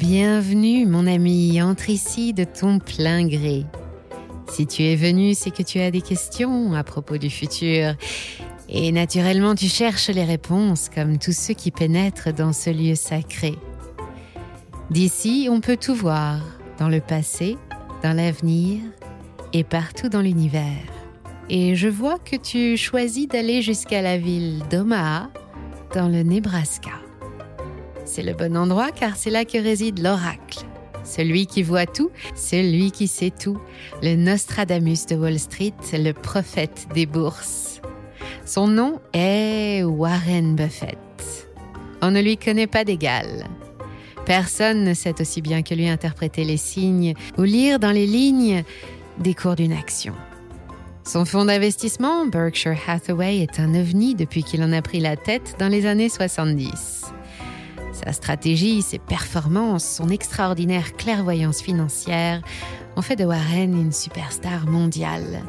[0.00, 3.66] Bienvenue mon ami, entre ici de ton plein gré.
[4.50, 7.96] Si tu es venu, c'est que tu as des questions à propos du futur.
[8.70, 13.56] Et naturellement, tu cherches les réponses comme tous ceux qui pénètrent dans ce lieu sacré.
[14.90, 16.40] D'ici, on peut tout voir,
[16.78, 17.58] dans le passé,
[18.02, 18.80] dans l'avenir
[19.52, 20.88] et partout dans l'univers.
[21.50, 25.28] Et je vois que tu choisis d'aller jusqu'à la ville d'Omaha,
[25.94, 26.92] dans le Nebraska.
[28.12, 30.64] C'est le bon endroit car c'est là que réside l'oracle.
[31.04, 33.56] Celui qui voit tout, celui qui sait tout,
[34.02, 37.80] le Nostradamus de Wall Street, le prophète des bourses.
[38.44, 40.98] Son nom est Warren Buffett.
[42.02, 43.46] On ne lui connaît pas d'égal.
[44.26, 48.64] Personne ne sait aussi bien que lui interpréter les signes ou lire dans les lignes
[49.20, 50.14] des cours d'une action.
[51.04, 55.54] Son fonds d'investissement, Berkshire Hathaway, est un ovni depuis qu'il en a pris la tête
[55.60, 57.09] dans les années 70.
[58.04, 62.40] Sa stratégie, ses performances, son extraordinaire clairvoyance financière
[62.96, 65.42] ont fait de Warren une superstar mondiale.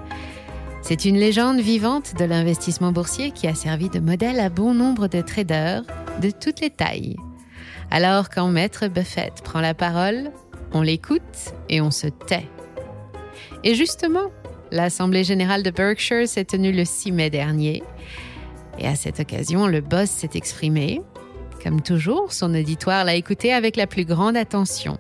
[0.82, 5.08] C'est une légende vivante de l'investissement boursier qui a servi de modèle à bon nombre
[5.08, 5.84] de traders
[6.22, 7.16] de toutes les tailles.
[7.90, 10.32] Alors quand Maître Buffett prend la parole,
[10.74, 12.50] on l'écoute et on se tait.
[13.64, 14.30] Et justement,
[14.72, 17.82] l'Assemblée générale de Berkshire s'est tenue le 6 mai dernier.
[18.78, 21.02] Et à cette occasion, le boss s'est exprimé
[21.64, 24.98] comme toujours, son auditoire l'a écouté avec la plus grande attention.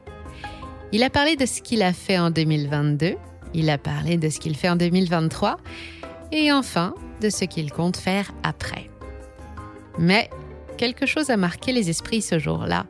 [0.91, 3.15] Il a parlé de ce qu'il a fait en 2022,
[3.53, 5.57] il a parlé de ce qu'il fait en 2023
[6.31, 8.89] et enfin de ce qu'il compte faire après.
[9.97, 10.29] Mais
[10.77, 12.85] quelque chose a marqué les esprits ce jour-là.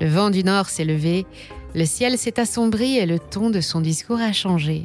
[0.00, 1.26] Le vent du nord s'est levé,
[1.74, 4.84] le ciel s'est assombri et le ton de son discours a changé.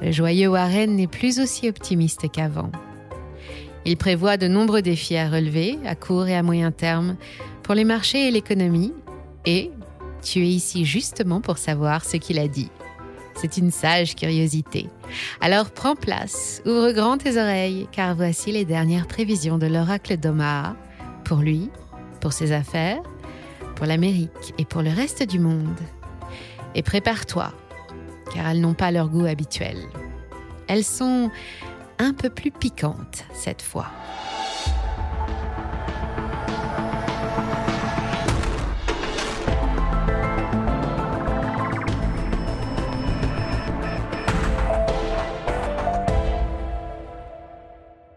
[0.00, 2.70] Le joyeux Warren n'est plus aussi optimiste qu'avant.
[3.88, 7.16] Il prévoit de nombreux défis à relever, à court et à moyen terme,
[7.62, 8.92] pour les marchés et l'économie.
[9.46, 9.70] Et
[10.22, 12.70] tu es ici justement pour savoir ce qu'il a dit.
[13.34, 14.90] C'est une sage curiosité.
[15.40, 20.76] Alors prends place, ouvre grand tes oreilles, car voici les dernières prévisions de l'oracle d'Omaha,
[21.24, 21.70] pour lui,
[22.20, 23.00] pour ses affaires,
[23.74, 25.80] pour l'Amérique et pour le reste du monde.
[26.74, 27.54] Et prépare-toi,
[28.34, 29.78] car elles n'ont pas leur goût habituel.
[30.66, 31.30] Elles sont
[31.98, 33.86] un peu plus piquante cette fois.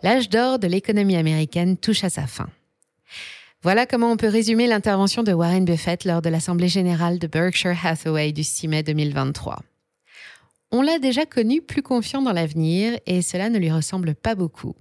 [0.03, 2.49] L'âge d'or de l'économie américaine touche à sa fin.
[3.61, 7.77] Voilà comment on peut résumer l'intervention de Warren Buffett lors de l'Assemblée générale de Berkshire
[7.83, 9.59] Hathaway du 6 mai 2023.
[10.71, 14.73] On l'a déjà connu plus confiant dans l'avenir et cela ne lui ressemble pas beaucoup.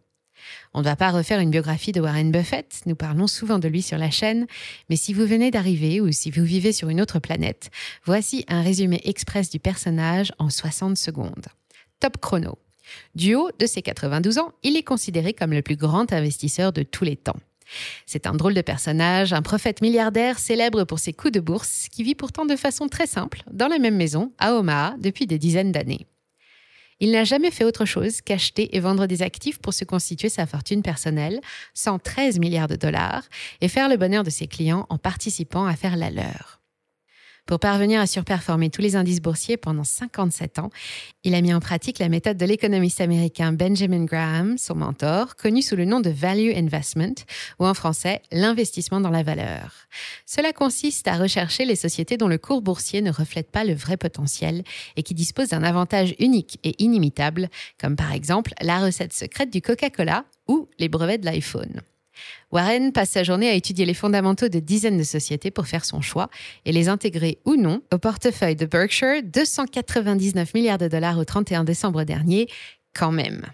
[0.72, 3.82] On ne va pas refaire une biographie de Warren Buffett, nous parlons souvent de lui
[3.82, 4.46] sur la chaîne,
[4.88, 7.70] mais si vous venez d'arriver ou si vous vivez sur une autre planète,
[8.04, 11.46] voici un résumé express du personnage en 60 secondes.
[11.98, 12.56] Top chrono.
[13.16, 16.84] Du haut de ses 92 ans, il est considéré comme le plus grand investisseur de
[16.84, 17.36] tous les temps.
[18.06, 22.02] C'est un drôle de personnage, un prophète milliardaire célèbre pour ses coups de bourse, qui
[22.02, 25.72] vit pourtant de façon très simple, dans la même maison, à Omaha, depuis des dizaines
[25.72, 26.06] d'années.
[27.00, 30.46] Il n'a jamais fait autre chose qu'acheter et vendre des actifs pour se constituer sa
[30.46, 31.40] fortune personnelle,
[31.72, 33.24] 113 milliards de dollars,
[33.62, 36.59] et faire le bonheur de ses clients en participant à faire la leur.
[37.46, 40.70] Pour parvenir à surperformer tous les indices boursiers pendant 57 ans,
[41.24, 45.62] il a mis en pratique la méthode de l'économiste américain Benjamin Graham, son mentor, connu
[45.62, 47.14] sous le nom de Value Investment,
[47.58, 49.72] ou en français l'investissement dans la valeur.
[50.26, 53.96] Cela consiste à rechercher les sociétés dont le cours boursier ne reflète pas le vrai
[53.96, 54.62] potentiel
[54.96, 57.48] et qui disposent d'un avantage unique et inimitable,
[57.80, 61.82] comme par exemple la recette secrète du Coca-Cola ou les brevets de l'iPhone.
[62.50, 66.00] Warren passe sa journée à étudier les fondamentaux de dizaines de sociétés pour faire son
[66.00, 66.28] choix
[66.64, 71.64] et les intégrer ou non au portefeuille de Berkshire, 299 milliards de dollars au 31
[71.64, 72.48] décembre dernier,
[72.94, 73.46] quand même.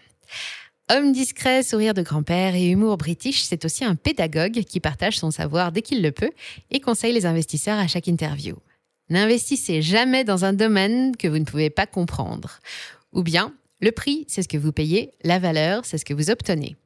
[0.89, 5.33] Homme discret, sourire de grand-père et humour british, c'est aussi un pédagogue qui partage son
[5.33, 6.31] savoir dès qu'il le peut
[6.71, 8.57] et conseille les investisseurs à chaque interview.
[9.11, 12.61] N'investissez jamais dans un domaine que vous ne pouvez pas comprendre.
[13.13, 16.31] Ou bien, le prix, c'est ce que vous payez, la valeur, c'est ce que vous
[16.31, 16.77] obtenez.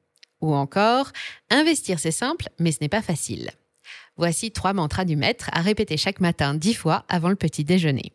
[0.40, 1.12] Ou encore,
[1.50, 3.50] investir c'est simple, mais ce n'est pas facile.
[4.16, 8.12] Voici trois mantras du maître à répéter chaque matin dix fois avant le petit déjeuner.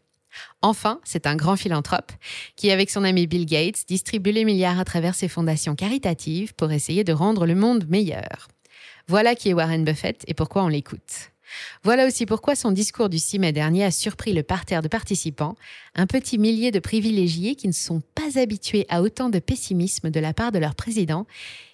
[0.61, 2.11] Enfin, c'est un grand philanthrope
[2.55, 6.71] qui, avec son ami Bill Gates, distribue les milliards à travers ses fondations caritatives pour
[6.71, 8.49] essayer de rendre le monde meilleur.
[9.07, 11.31] Voilà qui est Warren Buffett et pourquoi on l'écoute.
[11.83, 15.55] Voilà aussi pourquoi son discours du 6 mai dernier a surpris le parterre de participants,
[15.95, 20.19] un petit millier de privilégiés qui ne sont pas habitués à autant de pessimisme de
[20.19, 21.25] la part de leur président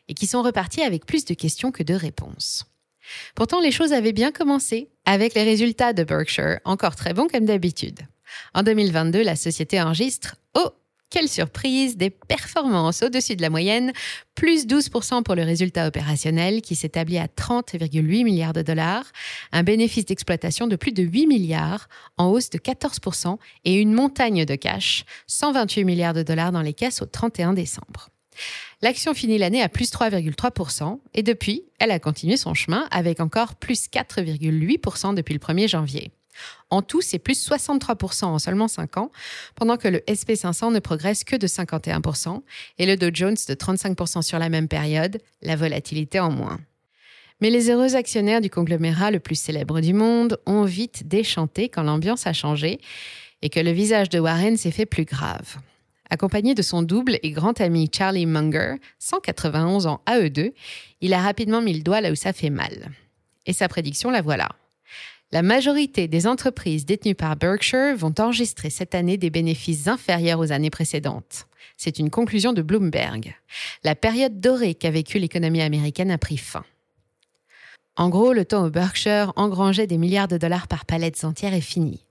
[0.07, 2.65] et qui sont repartis avec plus de questions que de réponses.
[3.35, 7.45] Pourtant, les choses avaient bien commencé avec les résultats de Berkshire encore très bons comme
[7.45, 7.99] d'habitude.
[8.53, 10.71] En 2022, la société enregistre, oh,
[11.11, 13.91] quelle surprise, des performances au-dessus de la moyenne,
[14.33, 19.05] plus 12% pour le résultat opérationnel qui s'établit à 30,8 milliards de dollars,
[19.51, 24.45] un bénéfice d'exploitation de plus de 8 milliards, en hausse de 14%, et une montagne
[24.45, 28.09] de cash, 128 milliards de dollars dans les caisses au 31 décembre.
[28.81, 33.55] L'action finit l'année à plus 3,3% et depuis, elle a continué son chemin avec encore
[33.55, 36.11] plus 4,8% depuis le 1er janvier.
[36.69, 39.11] En tout, c'est plus 63% en seulement 5 ans,
[39.55, 42.41] pendant que le SP500 ne progresse que de 51%
[42.77, 46.59] et le Dow Jones de 35% sur la même période, la volatilité en moins.
[47.41, 51.83] Mais les heureux actionnaires du conglomérat le plus célèbre du monde ont vite déchanté quand
[51.83, 52.79] l'ambiance a changé
[53.41, 55.57] et que le visage de Warren s'est fait plus grave.
[56.11, 60.53] Accompagné de son double et grand ami Charlie Munger, 191 ans à eux deux,
[60.99, 62.91] il a rapidement mis le doigt là où ça fait mal.
[63.45, 64.49] Et sa prédiction, la voilà.
[65.33, 70.51] La majorité des entreprises détenues par Berkshire vont enregistrer cette année des bénéfices inférieurs aux
[70.51, 71.47] années précédentes.
[71.77, 73.33] C'est une conclusion de Bloomberg.
[73.85, 76.65] La période dorée qu'a vécue l'économie américaine a pris fin.
[77.95, 81.61] En gros, le temps où Berkshire engrangeait des milliards de dollars par palettes entières est
[81.61, 82.03] fini.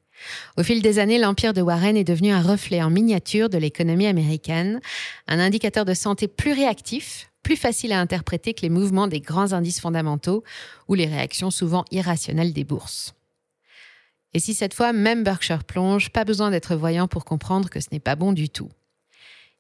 [0.57, 4.07] Au fil des années, l'empire de Warren est devenu un reflet en miniature de l'économie
[4.07, 4.81] américaine,
[5.27, 9.53] un indicateur de santé plus réactif, plus facile à interpréter que les mouvements des grands
[9.53, 10.45] indices fondamentaux
[10.89, 13.15] ou les réactions souvent irrationnelles des bourses.
[14.35, 17.89] Et si cette fois même Berkshire plonge, pas besoin d'être voyant pour comprendre que ce
[17.91, 18.71] n'est pas bon du tout.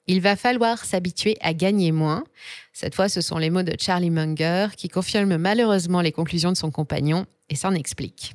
[0.06, 2.24] Il va falloir s'habituer à gagner moins.
[2.72, 6.56] Cette fois, ce sont les mots de Charlie Munger qui confirment malheureusement les conclusions de
[6.56, 8.34] son compagnon et s'en explique.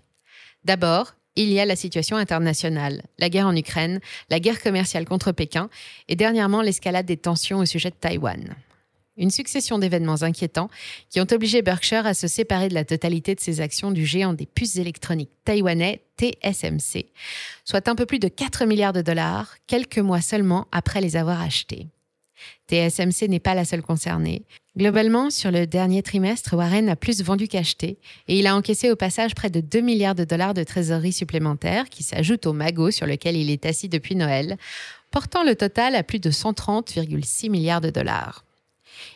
[0.63, 3.99] D'abord, il y a la situation internationale, la guerre en Ukraine,
[4.29, 5.69] la guerre commerciale contre Pékin
[6.07, 8.55] et dernièrement l'escalade des tensions au sujet de Taïwan
[9.17, 10.69] une succession d'événements inquiétants
[11.09, 14.33] qui ont obligé Berkshire à se séparer de la totalité de ses actions du géant
[14.33, 17.05] des puces électroniques taïwanais TSMC,
[17.63, 21.41] soit un peu plus de 4 milliards de dollars, quelques mois seulement après les avoir
[21.41, 21.87] achetés.
[22.69, 24.43] TSMC n'est pas la seule concernée.
[24.77, 27.97] Globalement, sur le dernier trimestre, Warren a plus vendu qu'acheté
[28.27, 31.89] et il a encaissé au passage près de 2 milliards de dollars de trésorerie supplémentaires
[31.89, 34.57] qui s'ajoutent au magot sur lequel il est assis depuis Noël,
[35.11, 38.43] portant le total à plus de 130,6 milliards de dollars.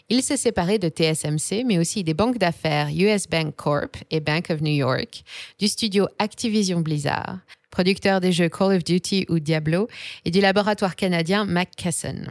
[0.09, 4.49] Il s'est séparé de TSMC, mais aussi des banques d'affaires US Bank Corp et Bank
[4.49, 5.23] of New York,
[5.59, 7.39] du studio Activision Blizzard,
[7.69, 9.87] producteur des jeux Call of Duty ou Diablo,
[10.25, 12.27] et du laboratoire canadien McKesson.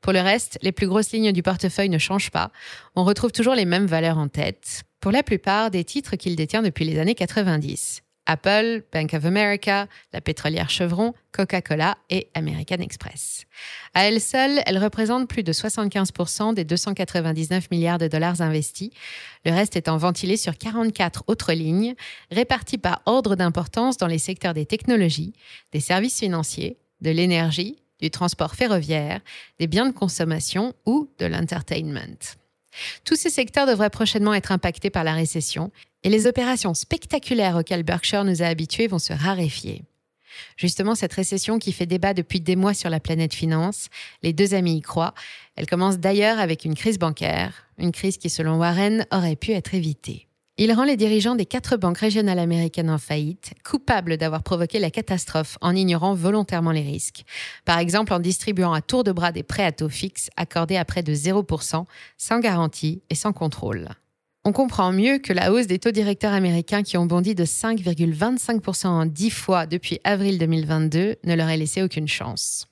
[0.00, 2.50] Pour le reste, les plus grosses lignes du portefeuille ne changent pas.
[2.94, 6.62] On retrouve toujours les mêmes valeurs en tête, pour la plupart des titres qu'il détient
[6.62, 8.02] depuis les années 90.
[8.26, 13.44] Apple, Bank of America, la pétrolière Chevron, Coca-Cola et American Express.
[13.94, 18.90] À elle seule, elle représente plus de 75% des 299 milliards de dollars investis,
[19.44, 21.94] le reste étant ventilé sur 44 autres lignes,
[22.30, 25.34] réparties par ordre d'importance dans les secteurs des technologies,
[25.72, 29.20] des services financiers, de l'énergie, du transport ferroviaire,
[29.58, 32.36] des biens de consommation ou de l'entertainment.
[33.04, 35.70] Tous ces secteurs devraient prochainement être impactés par la récession
[36.02, 39.82] et les opérations spectaculaires auxquelles Berkshire nous a habitués vont se raréfier.
[40.56, 43.88] Justement, cette récession qui fait débat depuis des mois sur la planète finance,
[44.22, 45.14] les deux amis y croient.
[45.54, 49.74] Elle commence d'ailleurs avec une crise bancaire, une crise qui, selon Warren, aurait pu être
[49.74, 50.25] évitée.
[50.58, 54.90] Il rend les dirigeants des quatre banques régionales américaines en faillite coupables d'avoir provoqué la
[54.90, 57.24] catastrophe en ignorant volontairement les risques.
[57.66, 60.86] Par exemple en distribuant à tour de bras des prêts à taux fixes accordés à
[60.86, 61.84] près de 0%,
[62.16, 63.88] sans garantie et sans contrôle.
[64.46, 68.86] On comprend mieux que la hausse des taux directeurs américains qui ont bondi de 5,25%
[68.86, 72.66] en 10 fois depuis avril 2022 ne leur ait laissé aucune chance.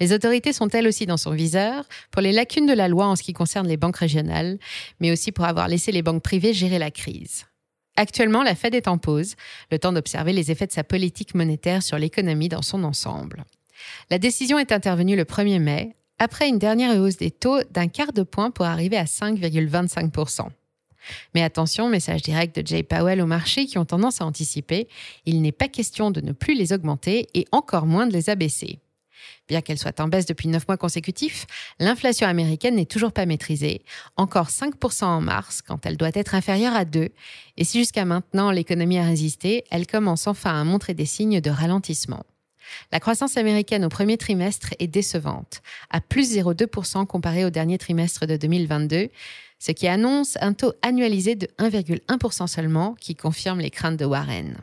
[0.00, 3.16] Les autorités sont elles aussi dans son viseur pour les lacunes de la loi en
[3.16, 4.58] ce qui concerne les banques régionales,
[5.00, 7.46] mais aussi pour avoir laissé les banques privées gérer la crise.
[7.96, 9.34] Actuellement, la Fed est en pause,
[9.72, 13.44] le temps d'observer les effets de sa politique monétaire sur l'économie dans son ensemble.
[14.08, 18.12] La décision est intervenue le 1er mai, après une dernière hausse des taux d'un quart
[18.12, 20.48] de point pour arriver à 5,25%.
[21.34, 24.88] Mais attention, message direct de Jay Powell au marché qui ont tendance à anticiper,
[25.26, 28.78] il n'est pas question de ne plus les augmenter et encore moins de les abaisser.
[29.48, 31.46] Bien qu'elle soit en baisse depuis 9 mois consécutifs,
[31.80, 33.82] l'inflation américaine n'est toujours pas maîtrisée,
[34.16, 37.08] encore 5% en mars quand elle doit être inférieure à 2,
[37.56, 41.50] et si jusqu'à maintenant l'économie a résisté, elle commence enfin à montrer des signes de
[41.50, 42.24] ralentissement.
[42.92, 48.26] La croissance américaine au premier trimestre est décevante, à plus 0,2% comparé au dernier trimestre
[48.26, 49.08] de 2022,
[49.58, 54.56] ce qui annonce un taux annualisé de 1,1% seulement, qui confirme les craintes de Warren.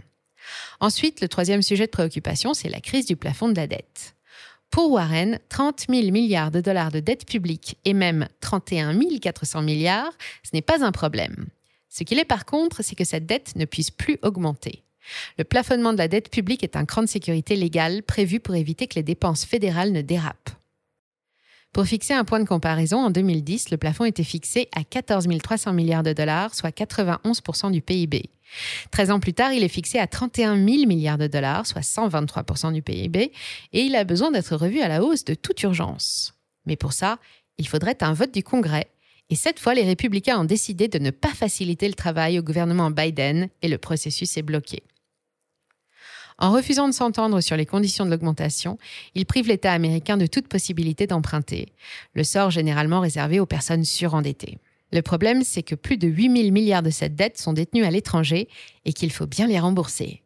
[0.79, 4.15] Ensuite, le troisième sujet de préoccupation, c'est la crise du plafond de la dette.
[4.71, 10.11] Pour Warren, 30 000 milliards de dollars de dette publique et même 31 400 milliards,
[10.43, 11.47] ce n'est pas un problème.
[11.89, 14.83] Ce qu'il est par contre, c'est que cette dette ne puisse plus augmenter.
[15.37, 18.87] Le plafonnement de la dette publique est un cran de sécurité légale prévu pour éviter
[18.87, 20.51] que les dépenses fédérales ne dérapent.
[21.75, 25.73] Pour fixer un point de comparaison, en 2010, le plafond était fixé à 14 300
[25.73, 28.29] milliards de dollars, soit 91% du PIB.
[28.91, 32.71] 13 ans plus tard, il est fixé à 31 000 milliards de dollars, soit 123%
[32.71, 33.29] du PIB,
[33.73, 36.33] et il a besoin d'être revu à la hausse de toute urgence.
[36.65, 37.19] Mais pour ça,
[37.57, 38.87] il faudrait un vote du Congrès,
[39.29, 42.89] et cette fois, les républicains ont décidé de ne pas faciliter le travail au gouvernement
[42.89, 44.81] Biden, et le processus est bloqué.
[46.37, 48.77] En refusant de s'entendre sur les conditions de l'augmentation,
[49.13, 51.69] il prive l'État américain de toute possibilité d'emprunter,
[52.13, 54.57] le sort généralement réservé aux personnes surendettées.
[54.91, 57.91] Le problème, c'est que plus de 8 000 milliards de cette dette sont détenus à
[57.91, 58.49] l'étranger
[58.83, 60.21] et qu'il faut bien les rembourser.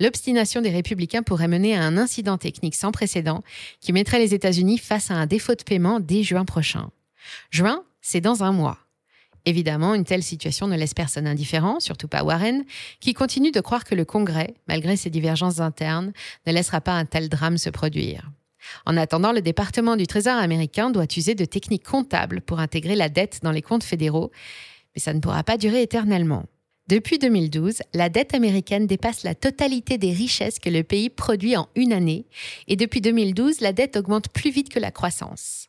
[0.00, 3.44] L'obstination des républicains pourrait mener à un incident technique sans précédent
[3.80, 6.90] qui mettrait les États-Unis face à un défaut de paiement dès juin prochain.
[7.50, 8.83] Juin, c'est dans un mois.
[9.46, 12.64] Évidemment, une telle situation ne laisse personne indifférent, surtout pas Warren,
[13.00, 16.12] qui continue de croire que le Congrès, malgré ses divergences internes,
[16.46, 18.30] ne laissera pas un tel drame se produire.
[18.86, 23.10] En attendant, le département du Trésor américain doit user de techniques comptables pour intégrer la
[23.10, 24.30] dette dans les comptes fédéraux,
[24.94, 26.44] mais ça ne pourra pas durer éternellement.
[26.88, 31.68] Depuis 2012, la dette américaine dépasse la totalité des richesses que le pays produit en
[31.76, 32.26] une année,
[32.68, 35.68] et depuis 2012, la dette augmente plus vite que la croissance.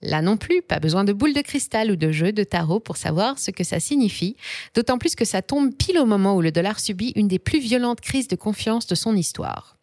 [0.00, 2.96] Là non plus, pas besoin de boule de cristal ou de jeu de tarot pour
[2.96, 4.36] savoir ce que ça signifie,
[4.74, 7.58] d'autant plus que ça tombe pile au moment où le dollar subit une des plus
[7.58, 9.76] violentes crises de confiance de son histoire.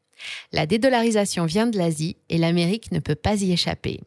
[0.54, 4.00] La dédollarisation vient de l'Asie et l'Amérique ne peut pas y échapper.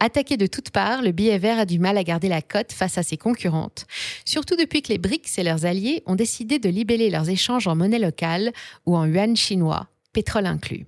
[0.00, 2.98] Attaqué de toutes parts, le billet vert a du mal à garder la cote face
[2.98, 3.86] à ses concurrentes,
[4.26, 7.76] surtout depuis que les BRICS et leurs alliés ont décidé de libeller leurs échanges en
[7.76, 8.52] monnaie locale
[8.84, 10.86] ou en yuan chinois, pétrole inclus.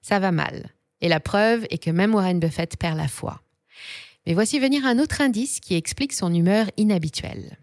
[0.00, 0.70] Ça va mal,
[1.02, 3.42] et la preuve est que même Warren Buffett perd la foi.
[4.26, 7.58] Mais voici venir un autre indice qui explique son humeur inhabituelle.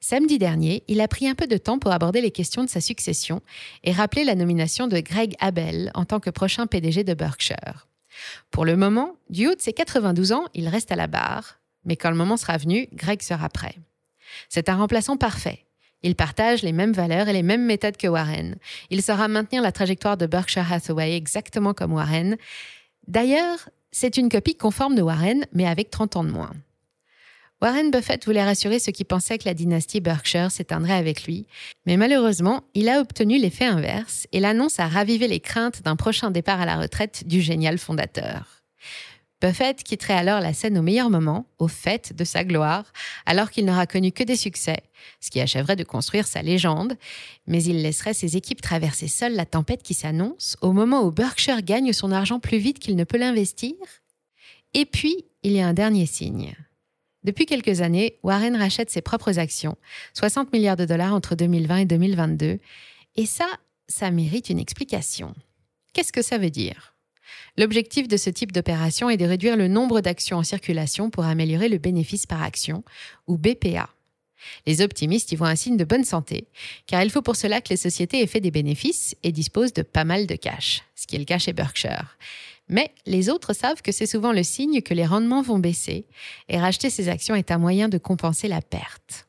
[0.00, 2.80] Samedi dernier, il a pris un peu de temps pour aborder les questions de sa
[2.80, 3.40] succession
[3.84, 7.86] et rappeler la nomination de Greg Abel en tant que prochain PDG de Berkshire.
[8.50, 11.96] Pour le moment, du haut de ses 92 ans, il reste à la barre, mais
[11.96, 13.76] quand le moment sera venu, Greg sera prêt.
[14.48, 15.66] C'est un remplaçant parfait.
[16.02, 18.56] Il partage les mêmes valeurs et les mêmes méthodes que Warren.
[18.90, 22.36] Il saura maintenir la trajectoire de Berkshire Hathaway exactement comme Warren.
[23.06, 26.52] D'ailleurs, c'est une copie conforme de Warren, mais avec 30 ans de moins.
[27.60, 31.46] Warren Buffett voulait rassurer ceux qui pensaient que la dynastie Berkshire s'éteindrait avec lui,
[31.86, 36.32] mais malheureusement, il a obtenu l'effet inverse et l'annonce a ravivé les craintes d'un prochain
[36.32, 38.61] départ à la retraite du génial fondateur.
[39.42, 42.92] Buffett quitterait alors la scène au meilleur moment, au fait de sa gloire,
[43.26, 44.84] alors qu'il n'aura connu que des succès,
[45.20, 46.96] ce qui achèverait de construire sa légende,
[47.48, 51.62] mais il laisserait ses équipes traverser seules la tempête qui s'annonce au moment où Berkshire
[51.62, 53.74] gagne son argent plus vite qu'il ne peut l'investir.
[54.74, 56.54] Et puis, il y a un dernier signe.
[57.24, 59.76] Depuis quelques années, Warren rachète ses propres actions,
[60.14, 62.60] 60 milliards de dollars entre 2020 et 2022,
[63.16, 63.46] et ça,
[63.88, 65.34] ça mérite une explication.
[65.92, 66.91] Qu'est-ce que ça veut dire?
[67.56, 71.68] L'objectif de ce type d'opération est de réduire le nombre d'actions en circulation pour améliorer
[71.68, 72.82] le bénéfice par action,
[73.26, 73.88] ou BPA.
[74.66, 76.48] Les optimistes y voient un signe de bonne santé,
[76.86, 79.82] car il faut pour cela que les sociétés aient fait des bénéfices et disposent de
[79.82, 82.16] pas mal de cash, ce qui est le cas chez Berkshire.
[82.68, 86.06] Mais les autres savent que c'est souvent le signe que les rendements vont baisser,
[86.48, 89.26] et racheter ces actions est un moyen de compenser la perte.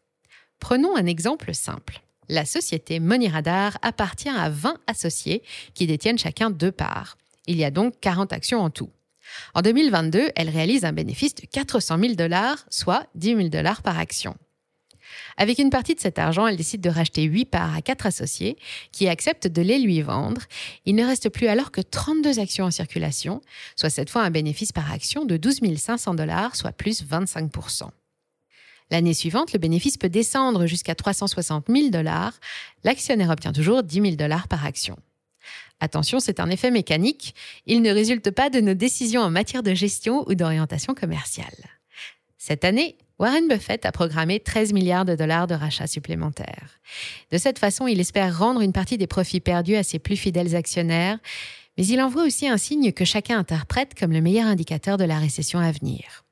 [0.60, 2.02] Prenons un exemple simple.
[2.30, 5.44] La société Money Radar appartient à 20 associés
[5.74, 7.18] qui détiennent chacun deux parts.
[7.48, 8.90] Il y a donc 40 actions en tout.
[9.54, 13.98] En 2022, elle réalise un bénéfice de 400 000 dollars, soit 10 000 dollars par
[13.98, 14.36] action.
[15.38, 18.58] Avec une partie de cet argent, elle décide de racheter 8 parts à 4 associés
[18.92, 20.42] qui acceptent de les lui vendre.
[20.86, 23.42] Il ne reste plus alors que 32 actions en circulation,
[23.76, 27.90] soit cette fois un bénéfice par action de 12 500 dollars, soit plus 25%
[28.92, 32.34] L'année suivante, le bénéfice peut descendre jusqu'à 360 000 dollars.
[32.84, 34.98] L'actionnaire obtient toujours 10 000 dollars par action.
[35.80, 37.36] Attention, c'est un effet mécanique.
[37.66, 41.54] Il ne résulte pas de nos décisions en matière de gestion ou d'orientation commerciale.
[42.38, 46.80] Cette année, Warren Buffett a programmé 13 milliards de dollars de rachats supplémentaires.
[47.32, 50.56] De cette façon, il espère rendre une partie des profits perdus à ses plus fidèles
[50.56, 51.20] actionnaires,
[51.78, 55.20] mais il envoie aussi un signe que chacun interprète comme le meilleur indicateur de la
[55.20, 56.26] récession à venir.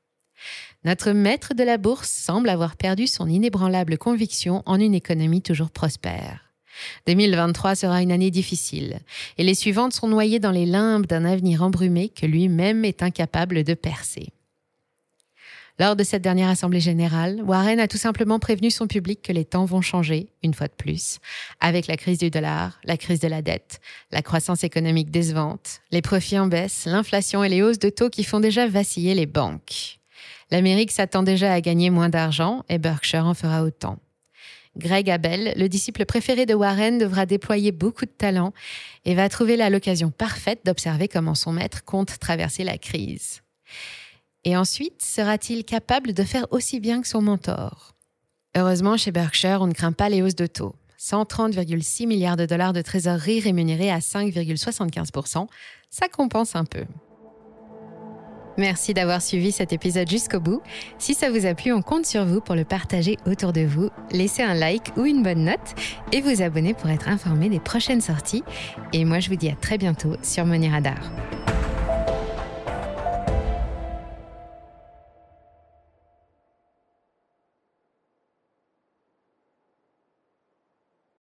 [0.84, 5.70] Notre maître de la bourse semble avoir perdu son inébranlable conviction en une économie toujours
[5.70, 6.51] prospère.
[7.06, 9.00] 2023 sera une année difficile,
[9.38, 13.64] et les suivantes sont noyées dans les limbes d'un avenir embrumé que lui-même est incapable
[13.64, 14.28] de percer.
[15.78, 19.44] Lors de cette dernière assemblée générale, Warren a tout simplement prévenu son public que les
[19.44, 21.18] temps vont changer, une fois de plus,
[21.60, 26.02] avec la crise du dollar, la crise de la dette, la croissance économique décevante, les
[26.02, 29.98] profits en baisse, l'inflation et les hausses de taux qui font déjà vaciller les banques.
[30.50, 33.98] L'Amérique s'attend déjà à gagner moins d'argent et Berkshire en fera autant.
[34.76, 38.52] Greg Abel, le disciple préféré de Warren, devra déployer beaucoup de talent
[39.04, 43.42] et va trouver là l'occasion parfaite d'observer comment son maître compte traverser la crise.
[44.44, 47.94] Et ensuite, sera-t-il capable de faire aussi bien que son mentor?
[48.56, 50.74] Heureusement, chez Berkshire, on ne craint pas les hausses de taux.
[50.98, 55.48] 130,6 milliards de dollars de trésorerie rémunérés à 5,75%,
[55.90, 56.84] ça compense un peu.
[58.56, 60.62] Merci d'avoir suivi cet épisode jusqu'au bout.
[60.98, 63.90] Si ça vous a plu, on compte sur vous pour le partager autour de vous.
[64.10, 65.74] Laissez un like ou une bonne note
[66.12, 68.44] et vous abonner pour être informé des prochaines sorties.
[68.92, 71.00] Et moi, je vous dis à très bientôt sur Money Radar.